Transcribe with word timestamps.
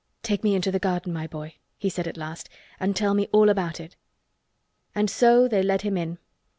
"Take 0.23 0.43
me 0.43 0.55
into 0.55 0.71
the 0.71 0.79
garden, 0.79 1.13
my 1.13 1.27
boy," 1.27 1.57
he 1.77 1.87
said 1.87 2.07
at 2.07 2.17
last. 2.17 2.49
"And 2.79 2.95
tell 2.95 3.13
me 3.13 3.27
all 3.31 3.49
about 3.49 3.79
it." 3.79 3.95
And 4.95 5.11
so 5.11 5.47
they 5.47 5.61
led 5.61 5.83
him 5.83 5.95
in. 5.95 6.17